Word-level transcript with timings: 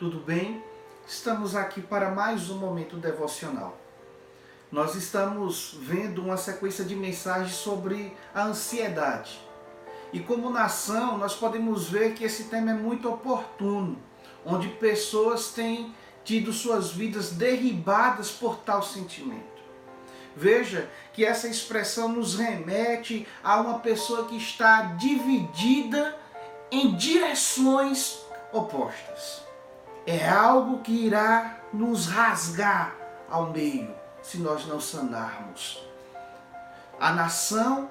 tudo 0.00 0.18
bem? 0.18 0.64
Estamos 1.06 1.54
aqui 1.54 1.82
para 1.82 2.10
mais 2.10 2.48
um 2.48 2.56
momento 2.56 2.96
devocional. 2.96 3.78
Nós 4.72 4.94
estamos 4.94 5.76
vendo 5.78 6.22
uma 6.22 6.38
sequência 6.38 6.82
de 6.86 6.96
mensagens 6.96 7.56
sobre 7.56 8.16
a 8.34 8.44
ansiedade. 8.44 9.38
E 10.10 10.18
como 10.18 10.48
nação, 10.48 11.18
nós 11.18 11.34
podemos 11.34 11.90
ver 11.90 12.14
que 12.14 12.24
esse 12.24 12.44
tema 12.44 12.70
é 12.70 12.74
muito 12.74 13.10
oportuno, 13.10 13.98
onde 14.42 14.68
pessoas 14.68 15.52
têm 15.52 15.94
tido 16.24 16.50
suas 16.50 16.92
vidas 16.92 17.32
derribadas 17.32 18.30
por 18.30 18.56
tal 18.56 18.82
sentimento. 18.82 19.60
Veja 20.34 20.88
que 21.12 21.26
essa 21.26 21.46
expressão 21.46 22.08
nos 22.08 22.36
remete 22.36 23.28
a 23.44 23.60
uma 23.60 23.80
pessoa 23.80 24.24
que 24.24 24.38
está 24.38 24.94
dividida 24.94 26.18
em 26.70 26.96
direções 26.96 28.18
opostas. 28.50 29.49
É 30.12 30.28
algo 30.28 30.80
que 30.80 30.90
irá 30.90 31.60
nos 31.72 32.08
rasgar 32.08 32.96
ao 33.30 33.52
meio 33.52 33.94
se 34.20 34.38
nós 34.38 34.66
não 34.66 34.80
sanarmos. 34.80 35.80
A 36.98 37.12
nação 37.12 37.88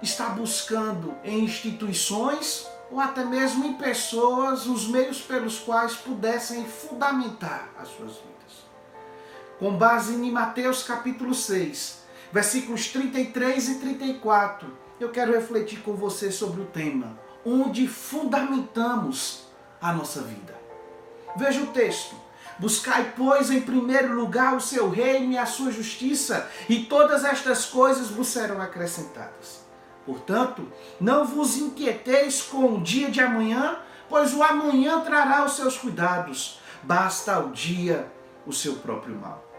está 0.00 0.30
buscando 0.30 1.14
em 1.22 1.44
instituições 1.44 2.66
ou 2.90 2.98
até 2.98 3.22
mesmo 3.22 3.66
em 3.66 3.74
pessoas 3.74 4.64
os 4.66 4.88
meios 4.88 5.20
pelos 5.20 5.58
quais 5.58 5.94
pudessem 5.94 6.64
fundamentar 6.64 7.68
as 7.78 7.88
suas 7.88 8.12
vidas. 8.12 8.64
Com 9.58 9.76
base 9.76 10.14
em 10.14 10.30
Mateus 10.30 10.82
capítulo 10.84 11.34
6, 11.34 11.98
versículos 12.32 12.88
33 12.88 13.68
e 13.68 13.74
34, 13.74 14.74
eu 14.98 15.10
quero 15.10 15.32
refletir 15.32 15.82
com 15.82 15.92
você 15.92 16.32
sobre 16.32 16.62
o 16.62 16.66
tema 16.68 17.18
onde 17.44 17.86
fundamentamos 17.86 19.48
a 19.82 19.92
nossa 19.92 20.22
vida. 20.22 20.61
Veja 21.36 21.62
o 21.62 21.68
texto. 21.68 22.14
Buscai, 22.58 23.12
pois, 23.16 23.50
em 23.50 23.60
primeiro 23.60 24.14
lugar 24.14 24.54
o 24.54 24.60
seu 24.60 24.88
reino 24.88 25.32
e 25.32 25.38
a 25.38 25.46
sua 25.46 25.72
justiça, 25.72 26.48
e 26.68 26.84
todas 26.84 27.24
estas 27.24 27.64
coisas 27.64 28.08
vos 28.08 28.28
serão 28.28 28.60
acrescentadas. 28.60 29.62
Portanto, 30.04 30.70
não 31.00 31.24
vos 31.24 31.56
inquieteis 31.56 32.42
com 32.42 32.74
o 32.74 32.82
dia 32.82 33.10
de 33.10 33.20
amanhã, 33.20 33.78
pois 34.08 34.34
o 34.34 34.42
amanhã 34.42 35.00
trará 35.00 35.44
os 35.44 35.56
seus 35.56 35.78
cuidados. 35.78 36.60
Basta 36.82 37.34
ao 37.34 37.50
dia 37.50 38.10
o 38.46 38.52
seu 38.52 38.74
próprio 38.76 39.14
mal. 39.14 39.51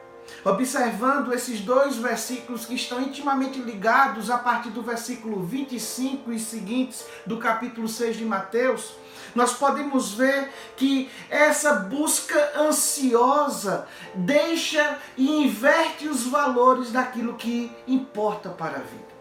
Observando 0.45 1.33
esses 1.33 1.61
dois 1.61 1.95
versículos 1.95 2.65
que 2.65 2.75
estão 2.75 3.01
intimamente 3.01 3.59
ligados 3.59 4.29
a 4.29 4.37
partir 4.37 4.69
do 4.69 4.81
versículo 4.81 5.41
25 5.43 6.33
e 6.33 6.39
seguintes 6.39 7.05
do 7.25 7.37
capítulo 7.37 7.87
6 7.87 8.17
de 8.17 8.25
Mateus, 8.25 8.93
nós 9.33 9.53
podemos 9.53 10.13
ver 10.13 10.51
que 10.75 11.09
essa 11.29 11.75
busca 11.75 12.59
ansiosa 12.59 13.87
deixa 14.13 14.99
e 15.17 15.43
inverte 15.43 16.07
os 16.07 16.27
valores 16.27 16.91
daquilo 16.91 17.35
que 17.35 17.71
importa 17.87 18.49
para 18.49 18.77
a 18.77 18.81
vida. 18.81 19.13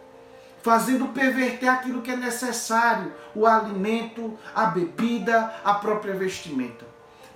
Fazendo 0.60 1.08
perverter 1.08 1.68
aquilo 1.68 2.02
que 2.02 2.10
é 2.10 2.16
necessário, 2.16 3.12
o 3.34 3.46
alimento, 3.46 4.38
a 4.54 4.66
bebida, 4.66 5.54
a 5.64 5.74
própria 5.74 6.14
vestimenta 6.14 6.92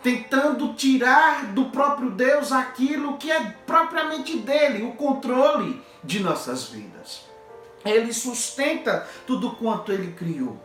tentando 0.06 0.72
tirar 0.74 1.46
do 1.46 1.64
próprio 1.64 2.12
Deus 2.12 2.52
aquilo 2.52 3.18
que 3.18 3.28
é 3.28 3.40
propriamente 3.66 4.38
dele, 4.38 4.84
o 4.84 4.92
controle 4.92 5.82
de 6.04 6.20
nossas 6.20 6.66
vidas. 6.68 7.22
Ele 7.84 8.12
sustenta 8.12 9.04
tudo 9.26 9.56
quanto 9.56 9.90
ele 9.90 10.12
criou. 10.12 10.62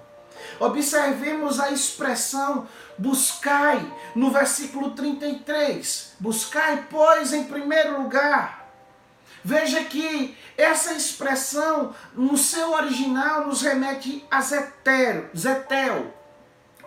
Observemos 0.59 1.59
a 1.59 1.72
expressão 1.72 2.67
buscai 3.00 3.84
no 4.14 4.30
versículo 4.30 4.92
33. 4.92 6.14
Buscai, 6.19 6.86
pois, 6.88 7.34
em 7.34 7.45
primeiro 7.45 8.00
lugar. 8.00 8.72
Veja 9.44 9.84
que 9.86 10.38
essa 10.56 10.94
expressão, 10.94 11.96
no 12.13 12.38
seu 12.38 12.74
original, 12.74 13.47
nos 13.47 13.63
remete 13.63 14.24
a 14.30 14.40
zetel, 14.40 16.21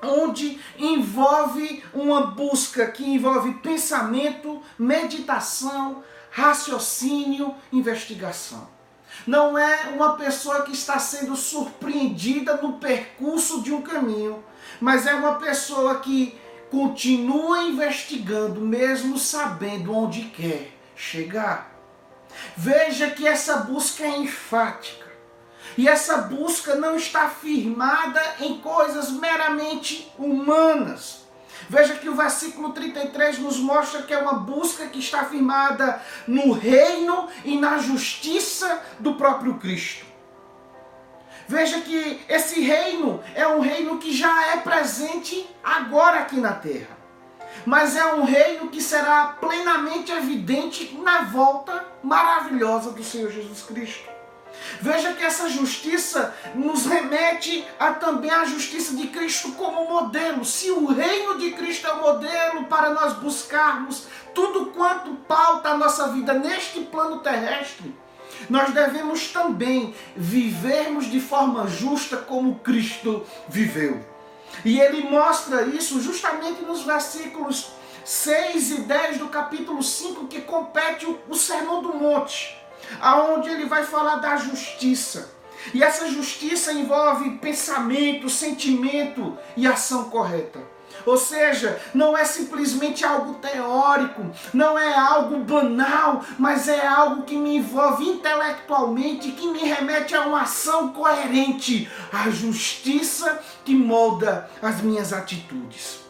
onde 0.04 0.60
envolve 0.78 1.82
uma 1.92 2.28
busca 2.28 2.87
que 2.87 3.04
envolve 3.04 3.54
pensamento, 3.54 4.62
meditação, 4.78 6.03
raciocínio, 6.31 7.54
investigação. 7.72 8.69
Não 9.26 9.56
é 9.56 9.91
uma 9.94 10.16
pessoa 10.16 10.62
que 10.62 10.72
está 10.72 10.98
sendo 10.98 11.37
surpreendida 11.37 12.56
no 12.56 12.75
percurso 12.75 13.62
de 13.62 13.72
um 13.72 13.81
caminho, 13.81 14.44
mas 14.81 15.06
é 15.06 15.14
uma 15.14 15.37
pessoa 15.37 16.00
que 16.00 16.38
continua 16.70 17.62
investigando, 17.62 18.60
mesmo 18.60 19.16
sabendo 19.16 19.94
onde 19.94 20.22
quer 20.22 20.72
chegar. 20.97 21.72
Veja 22.56 23.10
que 23.10 23.26
essa 23.26 23.59
busca 23.59 24.03
é 24.03 24.19
enfática. 24.19 25.03
E 25.77 25.89
essa 25.89 26.19
busca 26.19 26.75
não 26.77 26.97
está 26.97 27.29
firmada 27.29 28.23
em 28.41 28.59
coisas 28.61 29.11
meramente 29.11 30.12
humanas. 30.19 31.25
Veja 31.69 31.95
que 31.95 32.09
o 32.09 32.15
versículo 32.15 32.73
33 32.73 33.39
nos 33.39 33.59
mostra 33.59 34.03
que 34.03 34.12
é 34.12 34.19
uma 34.19 34.35
busca 34.35 34.87
que 34.87 34.99
está 34.99 35.25
firmada 35.25 36.01
no 36.27 36.53
reino 36.53 37.29
e 37.45 37.59
na 37.59 37.79
justiça 37.79 38.83
do 39.01 39.15
próprio 39.15 39.55
Cristo. 39.55 40.05
Veja 41.47 41.81
que 41.81 42.23
esse 42.29 42.61
reino 42.61 43.23
é 43.35 43.47
um 43.47 43.61
reino 43.61 43.99
que 43.99 44.12
já 44.12 44.53
é 44.53 44.59
presente 44.59 45.47
agora 45.62 46.21
aqui 46.21 46.37
na 46.37 46.53
terra. 46.53 46.97
Mas 47.67 47.97
é 47.97 48.15
um 48.15 48.25
reino 48.25 48.69
que 48.69 48.81
será 48.81 49.37
plenamente 49.41 50.12
evidente 50.12 50.99
na 51.03 51.23
volta 51.23 51.85
maravilhosa 52.03 52.91
do 52.91 53.03
Senhor 53.03 53.31
Jesus 53.31 53.62
Cristo. 53.62 54.13
Veja 54.80 55.12
que 55.12 55.22
essa 55.22 55.48
justiça 55.48 56.34
nos 56.54 56.86
remete 56.86 57.66
a 57.78 57.92
também 57.92 58.30
a 58.30 58.44
justiça 58.44 58.94
de 58.94 59.08
Cristo 59.08 59.52
como 59.52 59.88
modelo. 59.88 60.44
Se 60.44 60.70
o 60.70 60.86
reino 60.86 61.38
de 61.38 61.52
Cristo 61.52 61.86
é 61.86 61.92
o 61.92 62.00
modelo 62.00 62.64
para 62.64 62.91
nós 62.91 63.14
buscarmos 63.14 64.06
tudo 64.34 64.66
quanto 64.66 65.14
pauta 65.28 65.70
a 65.70 65.78
nossa 65.78 66.08
vida 66.08 66.34
neste 66.34 66.80
plano 66.80 67.20
terrestre, 67.20 67.94
nós 68.50 68.72
devemos 68.72 69.28
também 69.28 69.94
vivermos 70.16 71.10
de 71.10 71.20
forma 71.20 71.66
justa 71.69 72.16
como 72.16 72.56
Cristo 72.56 73.25
viveu. 73.48 74.04
E 74.64 74.81
ele 74.81 75.08
mostra 75.08 75.62
isso 75.62 76.00
justamente 76.00 76.62
nos 76.62 76.82
versículos 76.82 77.69
6 78.04 78.70
e 78.70 78.81
10 78.82 79.19
do 79.19 79.28
capítulo 79.28 79.82
5, 79.82 80.26
que 80.26 80.42
compete 80.42 81.06
o, 81.06 81.19
o 81.28 81.34
Sermão 81.34 81.82
do 81.82 81.94
Monte 81.94 82.63
aonde 83.00 83.49
ele 83.49 83.67
vai 83.67 83.84
falar 83.84 84.17
da 84.17 84.37
justiça. 84.37 85.33
E 85.72 85.83
essa 85.83 86.09
justiça 86.11 86.72
envolve 86.72 87.39
pensamento, 87.39 88.28
sentimento 88.28 89.37
e 89.56 89.67
ação 89.67 90.11
correta. 90.11 90.61
Ou 91.05 91.17
seja, 91.17 91.81
não 91.93 92.17
é 92.17 92.25
simplesmente 92.25 93.05
algo 93.05 93.34
teórico, 93.34 94.31
não 94.53 94.78
é 94.78 94.94
algo 94.94 95.39
banal, 95.39 96.25
mas 96.39 96.69
é 96.69 96.87
algo 96.87 97.25
que 97.25 97.37
me 97.37 97.56
envolve 97.56 98.05
intelectualmente, 98.05 99.33
que 99.33 99.49
me 99.49 99.61
remete 99.61 100.15
a 100.15 100.23
uma 100.23 100.43
ação 100.43 100.93
coerente, 100.93 101.91
a 102.12 102.31
justiça 102.31 103.41
que 103.65 103.75
molda 103.75 104.49
as 104.62 104.81
minhas 104.81 105.12
atitudes. 105.12 106.03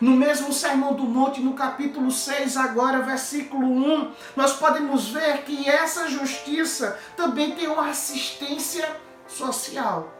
No 0.00 0.12
mesmo 0.12 0.52
Sermão 0.52 0.94
do 0.94 1.04
Monte, 1.04 1.40
no 1.40 1.54
capítulo 1.54 2.10
6, 2.10 2.56
agora, 2.56 3.02
versículo 3.02 3.66
1, 3.66 4.12
nós 4.34 4.54
podemos 4.54 5.08
ver 5.08 5.42
que 5.42 5.68
essa 5.68 6.08
justiça 6.08 6.98
também 7.16 7.52
tem 7.52 7.68
uma 7.68 7.88
assistência 7.88 8.88
social. 9.26 10.12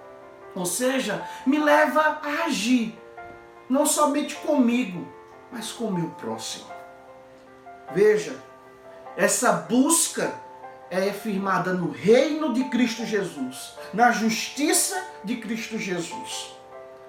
Ou 0.54 0.64
seja, 0.64 1.22
me 1.44 1.58
leva 1.58 2.20
a 2.22 2.44
agir, 2.44 2.98
não 3.68 3.84
somente 3.84 4.34
comigo, 4.36 5.06
mas 5.52 5.70
com 5.70 5.84
o 5.84 5.92
meu 5.92 6.08
próximo. 6.10 6.66
Veja, 7.92 8.34
essa 9.16 9.52
busca 9.52 10.32
é 10.90 11.12
firmada 11.12 11.72
no 11.74 11.90
reino 11.90 12.54
de 12.54 12.64
Cristo 12.64 13.04
Jesus, 13.04 13.74
na 13.92 14.10
justiça 14.10 15.02
de 15.22 15.36
Cristo 15.36 15.78
Jesus. 15.78 16.55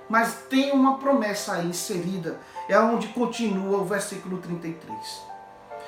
Mas 0.10 0.36
tem 0.50 0.72
uma 0.72 0.98
promessa 0.98 1.54
aí 1.54 1.68
inserida, 1.68 2.40
é 2.70 2.80
onde 2.80 3.08
continua 3.10 3.80
o 3.80 3.86
versículo 3.86 4.38
33. 4.38 5.28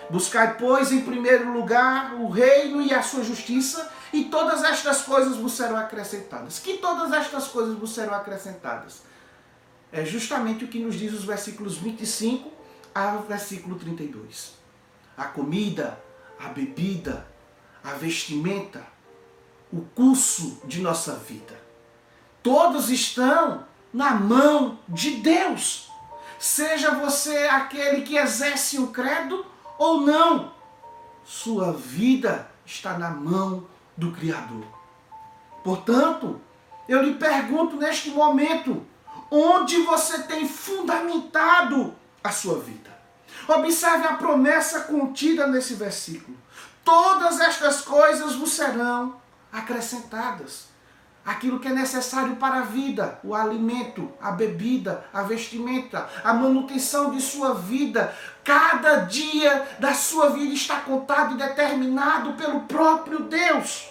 Buscai, 0.09 0.57
pois, 0.57 0.91
em 0.91 1.01
primeiro 1.01 1.53
lugar 1.53 2.15
o 2.15 2.29
reino 2.29 2.81
e 2.81 2.93
a 2.93 3.01
sua 3.01 3.23
justiça, 3.23 3.91
e 4.11 4.25
todas 4.25 4.63
estas 4.63 5.03
coisas 5.03 5.37
vos 5.37 5.53
serão 5.53 5.77
acrescentadas. 5.77 6.59
Que 6.59 6.77
todas 6.77 7.13
estas 7.13 7.47
coisas 7.47 7.77
vos 7.77 7.93
serão 7.93 8.13
acrescentadas? 8.13 9.03
É 9.91 10.03
justamente 10.03 10.65
o 10.65 10.67
que 10.67 10.79
nos 10.79 10.95
diz 10.95 11.13
os 11.13 11.23
versículos 11.23 11.77
25 11.77 12.51
ao 12.93 13.19
versículo 13.23 13.77
32. 13.77 14.53
A 15.15 15.25
comida, 15.25 15.99
a 16.39 16.49
bebida, 16.49 17.25
a 17.83 17.91
vestimenta, 17.91 18.83
o 19.71 19.81
curso 19.81 20.59
de 20.65 20.81
nossa 20.81 21.15
vida. 21.15 21.59
Todos 22.41 22.89
estão 22.89 23.65
na 23.93 24.11
mão 24.11 24.79
de 24.87 25.17
Deus. 25.17 25.89
Seja 26.37 26.91
você 26.91 27.47
aquele 27.47 28.01
que 28.01 28.17
exerce 28.17 28.79
o 28.79 28.87
credo 28.87 29.45
ou 29.77 30.01
não, 30.01 30.51
sua 31.25 31.73
vida 31.73 32.49
está 32.65 32.97
na 32.97 33.09
mão 33.09 33.67
do 33.95 34.11
Criador. 34.11 34.65
Portanto, 35.63 36.39
eu 36.87 37.03
lhe 37.03 37.15
pergunto 37.15 37.75
neste 37.75 38.09
momento, 38.09 38.85
onde 39.29 39.81
você 39.83 40.23
tem 40.23 40.47
fundamentado 40.47 41.93
a 42.23 42.31
sua 42.31 42.59
vida? 42.59 42.89
Observe 43.47 44.07
a 44.07 44.15
promessa 44.15 44.81
contida 44.81 45.47
nesse 45.47 45.75
versículo. 45.75 46.37
Todas 46.83 47.39
estas 47.39 47.81
coisas 47.81 48.35
vos 48.35 48.51
serão 48.51 49.19
acrescentadas. 49.51 50.67
Aquilo 51.29 51.59
que 51.59 51.67
é 51.67 51.71
necessário 51.71 52.37
para 52.37 52.55
a 52.55 52.61
vida, 52.61 53.19
o 53.23 53.35
alimento, 53.35 54.11
a 54.19 54.31
bebida, 54.31 55.05
a 55.13 55.21
vestimenta, 55.21 56.09
a 56.23 56.33
manutenção 56.33 57.11
de 57.11 57.21
sua 57.21 57.53
vida. 57.53 58.11
Cada 58.43 59.01
dia 59.01 59.77
da 59.77 59.93
sua 59.93 60.31
vida 60.31 60.55
está 60.55 60.77
contado 60.77 61.35
e 61.35 61.37
determinado 61.37 62.33
pelo 62.33 62.61
próprio 62.61 63.19
Deus. 63.25 63.87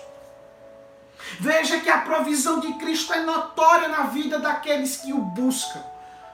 Veja 1.38 1.78
que 1.78 1.88
a 1.88 1.98
provisão 1.98 2.58
de 2.58 2.72
Cristo 2.72 3.12
é 3.12 3.20
notória 3.20 3.86
na 3.86 4.02
vida 4.02 4.40
daqueles 4.40 4.96
que 4.96 5.12
o 5.12 5.18
buscam. 5.18 5.80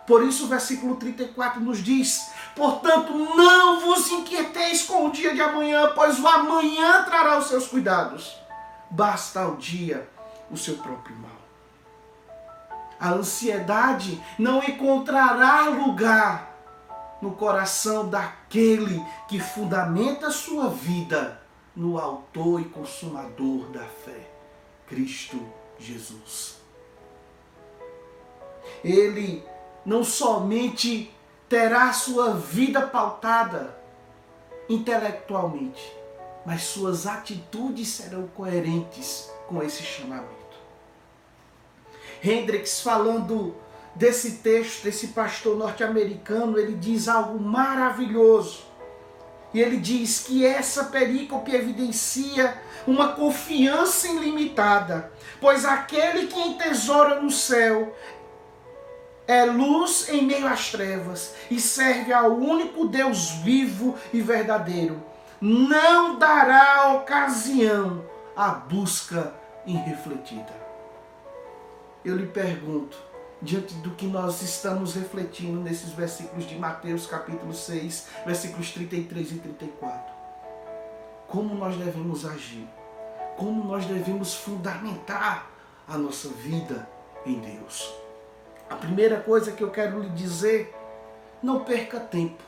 Por 0.07 0.25
isso 0.25 0.45
o 0.45 0.49
versículo 0.49 0.97
34 0.97 1.61
nos 1.61 1.85
diz: 1.85 2.31
Portanto, 2.57 3.13
não 3.13 3.79
vos 3.79 4.11
inquieteis 4.11 4.85
com 4.85 5.09
o 5.09 5.11
dia 5.11 5.35
de 5.35 5.43
amanhã, 5.43 5.93
pois 5.95 6.19
o 6.19 6.27
amanhã 6.27 7.03
trará 7.03 7.37
os 7.37 7.49
seus 7.49 7.67
cuidados. 7.67 8.35
Basta 8.91 9.41
ao 9.41 9.57
dia 9.57 10.14
o 10.51 10.57
seu 10.57 10.77
próprio 10.79 11.17
mal. 11.17 11.31
A 12.99 13.11
ansiedade 13.11 14.23
não 14.39 14.63
encontrará 14.63 15.69
lugar 15.69 16.55
no 17.21 17.33
coração 17.33 18.09
daquele 18.09 19.05
que 19.29 19.41
fundamenta 19.41 20.31
sua 20.31 20.69
vida 20.69 21.41
no 21.75 21.99
Autor 21.99 22.61
e 22.61 22.65
Consumador 22.65 23.69
da 23.71 23.85
fé, 23.85 24.31
Cristo 24.87 25.41
Jesus. 25.79 26.57
Ele 28.83 29.45
não 29.85 30.05
somente 30.05 31.11
terá 31.49 31.93
sua 31.93 32.35
vida 32.35 32.87
pautada 32.87 33.77
intelectualmente, 34.69 35.93
mas 36.47 36.63
suas 36.63 37.07
atitudes 37.07 37.89
serão 37.89 38.27
coerentes 38.29 39.31
com 39.49 39.63
esse 39.63 39.83
chamamento. 39.83 40.35
Hendricks, 42.23 42.81
falando 42.81 43.55
desse 43.95 44.39
texto, 44.39 44.85
desse 44.85 45.09
pastor 45.09 45.57
norte-americano, 45.57 46.59
ele 46.59 46.75
diz 46.75 47.09
algo 47.09 47.39
maravilhoso. 47.39 48.65
E 49.53 49.61
ele 49.61 49.77
diz 49.77 50.21
que 50.21 50.45
essa 50.45 50.85
perícope 50.85 51.55
evidencia 51.55 52.61
uma 52.87 53.13
confiança 53.13 54.09
ilimitada, 54.09 55.13
pois 55.41 55.65
aquele 55.65 56.27
que 56.27 56.41
entesoura 56.41 57.21
no 57.21 57.31
céu 57.31 57.95
é 59.27 59.45
luz 59.45 60.09
em 60.09 60.23
meio 60.23 60.47
às 60.47 60.71
trevas 60.71 61.35
e 61.51 61.61
serve 61.61 62.13
ao 62.13 62.33
único 62.33 62.87
Deus 62.89 63.31
vivo 63.31 63.97
e 64.13 64.21
verdadeiro. 64.21 65.03
Não 65.41 66.19
dará 66.19 66.95
ocasião 66.95 68.05
à 68.37 68.51
busca 68.51 69.33
irrefletida. 69.67 70.53
Eu 72.05 72.17
lhe 72.17 72.27
pergunto, 72.27 72.97
diante 73.41 73.75
do 73.77 73.93
que 73.93 74.07
nós 74.07 74.43
estamos 74.43 74.95
refletindo 74.95 75.61
nesses 75.61 75.91
versículos 75.91 76.47
de 76.47 76.57
Mateus 76.57 77.07
capítulo 77.07 77.55
6, 77.55 78.09
versículos 78.27 78.71
33 78.73 79.33
e 79.33 79.39
34, 79.39 80.15
como 81.29 81.55
nós 81.55 81.77
devemos 81.77 82.25
agir? 82.25 82.69
Como 83.37 83.65
nós 83.65 83.85
devemos 83.87 84.35
fundamentar 84.35 85.51
a 85.89 85.99
nossa 85.99 86.29
vida 86.29 86.89
em 87.27 87.41
Deus? 87.41 87.93
A 88.71 88.77
primeira 88.77 89.21
coisa 89.21 89.53
que 89.53 89.63
eu 89.63 89.71
quero 89.71 90.01
lhe 90.01 90.11
dizer, 90.11 90.75
não 91.43 91.65
perca 91.65 92.01
tempo. 92.01 92.43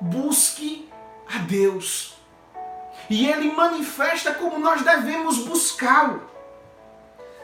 Busque 0.00 0.90
a 1.26 1.38
Deus. 1.38 2.19
E 3.08 3.26
Ele 3.28 3.52
manifesta 3.52 4.34
como 4.34 4.58
nós 4.58 4.82
devemos 4.82 5.38
buscá-lo. 5.38 6.28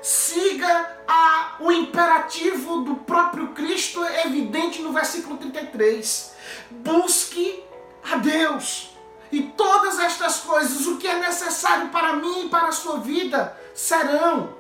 Siga 0.03 0.99
a, 1.09 1.57
o 1.61 1.73
imperativo 1.73 2.83
do 2.83 2.97
próprio 2.97 3.49
Cristo, 3.49 4.05
evidente 4.05 4.83
no 4.83 4.93
versículo 4.93 5.37
33. 5.37 6.35
Busque 6.71 7.65
a 8.13 8.17
Deus. 8.17 8.91
E 9.33 9.43
todas 9.43 9.99
estas 9.99 10.39
coisas, 10.39 10.87
o 10.87 10.99
que 10.99 11.09
é 11.09 11.19
necessário 11.19 11.89
para 11.89 12.15
mim 12.15 12.47
e 12.47 12.49
para 12.49 12.69
a 12.69 12.73
sua 12.73 12.99
vida, 12.99 13.59
serão 13.75 14.55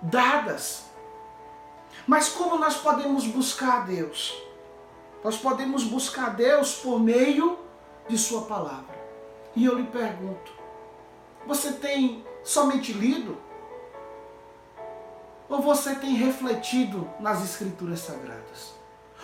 dadas. 0.00 0.84
Mas 2.06 2.28
como 2.28 2.56
nós 2.56 2.76
podemos 2.76 3.26
buscar 3.26 3.78
a 3.78 3.80
Deus? 3.80 4.34
Nós 5.24 5.36
podemos 5.36 5.82
buscar 5.82 6.26
a 6.26 6.30
Deus 6.30 6.76
por 6.76 7.00
meio 7.00 7.58
de 8.08 8.16
Sua 8.16 8.42
palavra. 8.42 9.05
E 9.56 9.64
eu 9.64 9.76
lhe 9.76 9.86
pergunto: 9.86 10.52
você 11.46 11.72
tem 11.72 12.24
somente 12.44 12.92
lido? 12.92 13.38
Ou 15.48 15.62
você 15.62 15.94
tem 15.94 16.14
refletido 16.14 17.08
nas 17.18 17.42
Escrituras 17.42 18.00
Sagradas? 18.00 18.74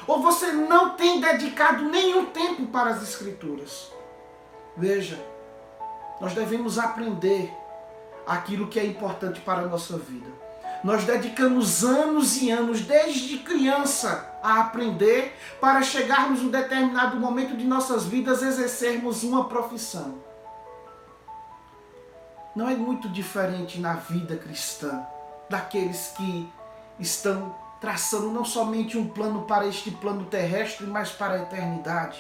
Ou 0.07 0.23
você 0.23 0.51
não 0.53 0.97
tem 0.97 1.21
dedicado 1.21 1.85
nenhum 1.85 2.27
tempo 2.27 2.67
para 2.67 2.91
as 2.91 3.03
Escrituras? 3.03 3.93
Veja, 4.77 5.23
nós 6.21 6.33
devemos 6.33 6.79
aprender 6.79 7.53
aquilo 8.27 8.69
que 8.69 8.81
é 8.81 8.87
importante 8.87 9.41
para 9.41 9.63
a 9.63 9.67
nossa 9.67 9.99
vida. 9.99 10.31
Nós 10.83 11.05
dedicamos 11.05 11.85
anos 11.85 12.43
e 12.43 12.51
anos, 12.51 12.81
desde 12.81 13.39
criança, 13.39 14.39
a 14.43 14.61
aprender 14.61 15.37
para 15.61 15.81
chegarmos 15.81 16.41
um 16.41 16.51
determinado 16.51 17.17
momento 17.21 17.57
de 17.57 17.65
nossas 17.65 18.05
vidas 18.05 18.43
exercermos 18.43 19.23
uma 19.23 19.49
profissão. 19.49 20.19
Não 22.55 22.69
é 22.69 22.75
muito 22.75 23.09
diferente 23.09 23.81
na 23.81 23.95
vida 23.95 24.37
cristã 24.37 25.07
daqueles 25.49 26.13
que 26.17 26.53
estão 26.99 27.55
traçando 27.81 28.31
não 28.31 28.45
somente 28.45 28.99
um 28.99 29.09
plano 29.09 29.43
para 29.43 29.67
este 29.67 29.91
plano 29.91 30.25
terrestre, 30.27 30.87
mas 30.87 31.11
para 31.11 31.35
a 31.35 31.43
eternidade. 31.43 32.19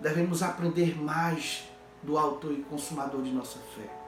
Devemos 0.00 0.42
aprender 0.42 0.98
mais 0.98 1.68
do 2.02 2.16
autor 2.16 2.52
e 2.52 2.62
consumador 2.62 3.22
de 3.22 3.30
nossa 3.30 3.58
fé. 3.74 3.99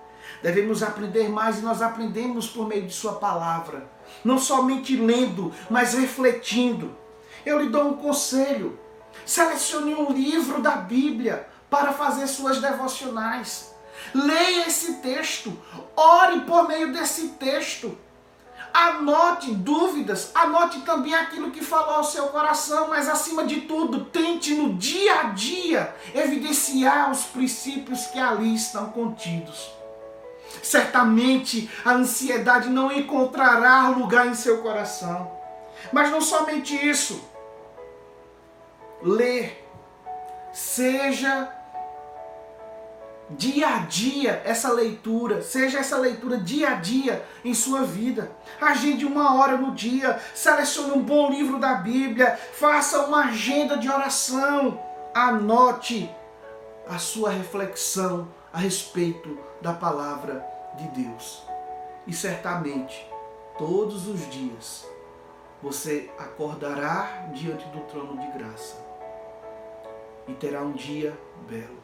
Devemos 0.42 0.82
aprender 0.82 1.28
mais 1.28 1.58
e 1.58 1.62
nós 1.62 1.82
aprendemos 1.82 2.48
por 2.48 2.66
meio 2.66 2.86
de 2.86 2.94
Sua 2.94 3.14
palavra. 3.14 3.90
Não 4.24 4.38
somente 4.38 4.96
lendo, 4.96 5.52
mas 5.70 5.94
refletindo. 5.94 6.94
Eu 7.44 7.60
lhe 7.60 7.68
dou 7.68 7.88
um 7.88 7.96
conselho. 7.96 8.78
Selecione 9.24 9.94
um 9.94 10.12
livro 10.12 10.60
da 10.60 10.76
Bíblia 10.76 11.48
para 11.70 11.92
fazer 11.92 12.26
suas 12.26 12.60
devocionais. 12.60 13.74
Leia 14.14 14.66
esse 14.66 14.94
texto. 14.94 15.56
Ore 15.96 16.40
por 16.40 16.68
meio 16.68 16.92
desse 16.92 17.28
texto. 17.30 17.96
Anote 18.72 19.52
dúvidas, 19.52 20.30
anote 20.34 20.80
também 20.80 21.14
aquilo 21.14 21.50
que 21.50 21.62
falou 21.62 21.96
ao 21.96 22.04
seu 22.04 22.28
coração, 22.28 22.88
mas 22.88 23.06
acima 23.06 23.44
de 23.44 23.62
tudo, 23.62 24.06
tente 24.06 24.54
no 24.54 24.72
dia 24.74 25.20
a 25.20 25.22
dia 25.24 25.94
evidenciar 26.14 27.10
os 27.10 27.24
princípios 27.24 28.06
que 28.06 28.18
ali 28.18 28.54
estão 28.54 28.90
contidos. 28.90 29.70
Certamente 30.62 31.71
a 31.85 31.92
ansiedade 31.92 32.68
não 32.68 32.90
encontrará 32.90 33.88
lugar 33.88 34.26
em 34.26 34.35
seu 34.35 34.59
coração. 34.59 35.30
Mas 35.92 36.11
não 36.11 36.21
somente 36.21 36.75
isso. 36.75 37.23
Ler. 39.02 39.61
Seja 40.52 41.50
dia 43.30 43.66
a 43.66 43.78
dia 43.78 44.42
essa 44.44 44.71
leitura, 44.71 45.40
seja 45.42 45.78
essa 45.78 45.97
leitura 45.97 46.37
dia 46.37 46.71
a 46.71 46.75
dia 46.75 47.25
em 47.44 47.54
sua 47.54 47.82
vida. 47.82 48.30
Agende 48.61 49.04
uma 49.04 49.37
hora 49.37 49.56
no 49.56 49.73
dia, 49.73 50.21
selecione 50.35 50.92
um 50.92 51.02
bom 51.02 51.30
livro 51.30 51.59
da 51.59 51.75
Bíblia, 51.75 52.38
faça 52.52 53.06
uma 53.06 53.25
agenda 53.26 53.76
de 53.78 53.88
oração, 53.88 54.78
anote 55.14 56.11
a 56.88 56.99
sua 56.99 57.30
reflexão 57.30 58.28
a 58.52 58.59
respeito 58.59 59.38
da 59.61 59.73
palavra 59.73 60.47
de 60.76 60.88
Deus. 60.88 61.42
E 62.06 62.12
certamente, 62.12 63.09
todos 63.56 64.06
os 64.06 64.28
dias, 64.30 64.87
você 65.62 66.11
acordará 66.18 67.28
diante 67.32 67.64
do 67.68 67.80
trono 67.82 68.18
de 68.18 68.38
graça 68.38 68.76
e 70.26 70.35
terá 70.35 70.61
um 70.61 70.73
dia 70.73 71.16
belo. 71.49 71.80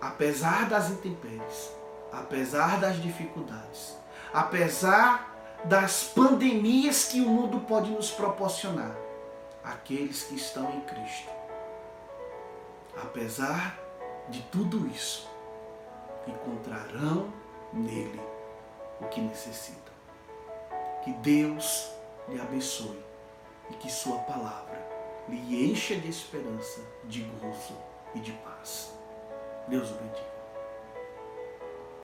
Apesar 0.00 0.68
das 0.68 0.90
intempéries, 0.90 1.72
apesar 2.12 2.78
das 2.78 3.02
dificuldades, 3.02 3.96
apesar 4.32 5.32
das 5.64 6.04
pandemias 6.04 7.06
que 7.06 7.20
o 7.20 7.28
mundo 7.28 7.60
pode 7.60 7.90
nos 7.90 8.10
proporcionar, 8.10 8.94
aqueles 9.64 10.24
que 10.24 10.34
estão 10.34 10.70
em 10.72 10.80
Cristo. 10.82 11.30
Apesar 13.02 13.78
de 14.28 14.42
tudo 14.42 14.86
isso, 14.88 15.33
encontrarão 16.26 17.32
nele 17.72 18.20
o 19.00 19.06
que 19.06 19.20
necessitam. 19.20 19.94
Que 21.02 21.12
Deus 21.14 21.90
lhe 22.28 22.40
abençoe 22.40 23.04
e 23.70 23.74
que 23.74 23.90
Sua 23.90 24.18
palavra 24.18 24.82
lhe 25.28 25.70
encha 25.70 25.96
de 25.96 26.08
esperança, 26.08 26.80
de 27.04 27.22
gozo 27.22 27.76
e 28.14 28.20
de 28.20 28.32
paz. 28.32 28.94
Deus 29.68 29.90
o 29.90 29.94
bendiga. 29.94 30.33